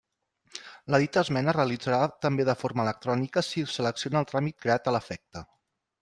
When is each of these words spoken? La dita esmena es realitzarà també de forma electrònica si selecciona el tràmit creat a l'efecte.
La 0.93 0.99
dita 1.01 1.23
esmena 1.25 1.51
es 1.51 1.55
realitzarà 1.57 1.99
també 2.25 2.47
de 2.49 2.55
forma 2.61 2.85
electrònica 2.85 3.43
si 3.49 3.65
selecciona 3.73 4.23
el 4.23 4.27
tràmit 4.31 4.57
creat 4.65 4.89
a 4.89 4.95
l'efecte. 4.97 5.45